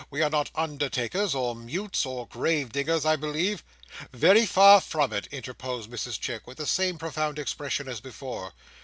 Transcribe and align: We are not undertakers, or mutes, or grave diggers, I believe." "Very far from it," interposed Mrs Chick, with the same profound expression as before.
We 0.09 0.23
are 0.23 0.31
not 0.31 0.49
undertakers, 0.55 1.35
or 1.35 1.55
mutes, 1.55 2.07
or 2.07 2.25
grave 2.27 2.71
diggers, 2.71 3.05
I 3.05 3.15
believe." 3.17 3.63
"Very 4.11 4.47
far 4.47 4.81
from 4.81 5.13
it," 5.13 5.27
interposed 5.29 5.91
Mrs 5.91 6.19
Chick, 6.19 6.47
with 6.47 6.57
the 6.57 6.65
same 6.65 6.97
profound 6.97 7.37
expression 7.37 7.87
as 7.87 8.01
before. 8.01 8.53